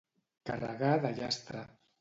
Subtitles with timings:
[0.51, 1.65] Carregar de llastre.